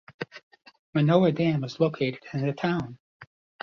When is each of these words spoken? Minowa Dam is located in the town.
Minowa 0.95 1.31
Dam 1.31 1.63
is 1.63 1.79
located 1.79 2.25
in 2.33 2.47
the 2.47 2.53
town. 2.53 2.97